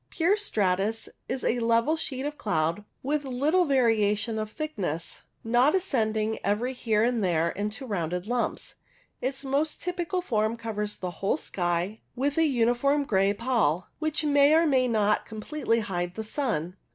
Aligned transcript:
Pure 0.09 0.37
stratus 0.37 1.09
is 1.29 1.43
a 1.43 1.59
level 1.59 1.95
sheet 1.95 2.25
of 2.25 2.35
cloud 2.35 2.83
with 3.03 3.23
little 3.23 3.65
variation 3.65 4.39
of 4.39 4.51
thickness, 4.51 5.21
not 5.43 5.75
ascending 5.75 6.39
every 6.43 6.73
here 6.73 7.03
and 7.03 7.23
there 7.23 7.49
into 7.51 7.85
rounded 7.85 8.25
lumps. 8.25 8.77
Its 9.21 9.45
most 9.45 9.79
typical 9.79 10.19
form 10.19 10.57
covers 10.57 10.97
the 10.97 11.11
whole 11.21 11.37
sky 11.37 12.01
with 12.15 12.39
a 12.39 12.45
uniform 12.45 13.03
grey 13.03 13.31
pall, 13.31 13.89
which 13.99 14.25
may 14.25 14.55
or 14.55 14.65
may 14.65 14.87
not 14.87 15.23
completely 15.23 15.81
hide 15.81 16.15
the 16.15 16.23
sun. 16.23 16.75